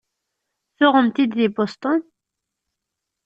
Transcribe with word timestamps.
Tuɣemt-t-id 0.77 1.31
deg 1.39 1.51
Boston? 1.55 1.99